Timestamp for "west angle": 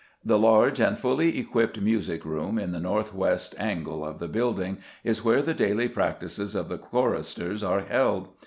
3.13-4.03